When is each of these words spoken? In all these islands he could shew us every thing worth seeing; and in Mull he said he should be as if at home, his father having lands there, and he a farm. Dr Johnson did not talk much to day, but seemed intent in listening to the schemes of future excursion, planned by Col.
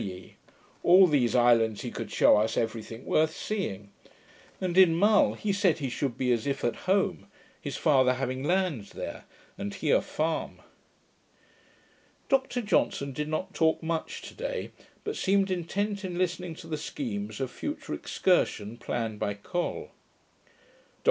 In 0.01 0.31
all 0.81 1.05
these 1.05 1.35
islands 1.35 1.81
he 1.81 1.91
could 1.91 2.09
shew 2.11 2.35
us 2.35 2.57
every 2.57 2.81
thing 2.81 3.05
worth 3.05 3.35
seeing; 3.35 3.91
and 4.59 4.75
in 4.75 4.95
Mull 4.95 5.35
he 5.35 5.53
said 5.53 5.77
he 5.77 5.89
should 5.91 6.17
be 6.17 6.31
as 6.31 6.47
if 6.47 6.63
at 6.63 6.75
home, 6.89 7.27
his 7.61 7.77
father 7.77 8.15
having 8.15 8.43
lands 8.43 8.93
there, 8.93 9.25
and 9.59 9.75
he 9.75 9.91
a 9.91 10.01
farm. 10.01 10.63
Dr 12.29 12.61
Johnson 12.63 13.13
did 13.13 13.27
not 13.27 13.53
talk 13.53 13.83
much 13.83 14.23
to 14.23 14.33
day, 14.33 14.71
but 15.03 15.15
seemed 15.15 15.51
intent 15.51 16.03
in 16.03 16.17
listening 16.17 16.55
to 16.55 16.65
the 16.65 16.79
schemes 16.79 17.39
of 17.39 17.51
future 17.51 17.93
excursion, 17.93 18.77
planned 18.77 19.19
by 19.19 19.35
Col. 19.35 19.91